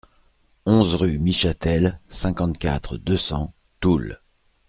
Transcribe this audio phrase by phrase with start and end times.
[0.65, 4.19] onze rue Michâtel, cinquante-quatre, deux cents, Toul